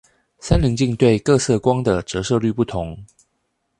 [0.39, 3.05] 三稜鏡對各色光的折射率不同